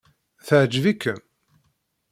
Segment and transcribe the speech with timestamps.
[0.45, 1.19] Teɛǧeb-ikem?